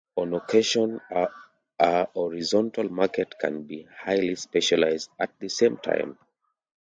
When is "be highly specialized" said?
3.65-5.11